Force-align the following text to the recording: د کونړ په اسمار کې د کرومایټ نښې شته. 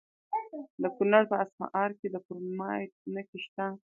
د 0.81 0.83
کونړ 0.95 1.23
په 1.31 1.35
اسمار 1.43 1.89
کې 1.99 2.07
د 2.11 2.15
کرومایټ 2.25 2.91
نښې 3.13 3.39
شته. 3.45 3.65